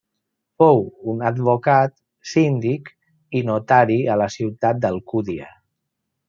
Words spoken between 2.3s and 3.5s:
síndic i